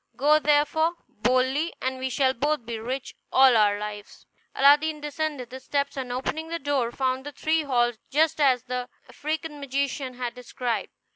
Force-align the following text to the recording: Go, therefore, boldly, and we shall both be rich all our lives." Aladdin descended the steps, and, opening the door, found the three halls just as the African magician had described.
Go, 0.17 0.39
therefore, 0.39 0.93
boldly, 1.07 1.75
and 1.79 1.99
we 1.99 2.09
shall 2.09 2.33
both 2.33 2.65
be 2.65 2.79
rich 2.79 3.13
all 3.31 3.55
our 3.55 3.77
lives." 3.77 4.25
Aladdin 4.55 4.99
descended 4.99 5.51
the 5.51 5.59
steps, 5.59 5.95
and, 5.95 6.11
opening 6.11 6.47
the 6.47 6.57
door, 6.57 6.91
found 6.91 7.23
the 7.23 7.31
three 7.31 7.61
halls 7.61 7.99
just 8.09 8.41
as 8.41 8.63
the 8.63 8.89
African 9.07 9.59
magician 9.59 10.15
had 10.15 10.33
described. 10.33 10.91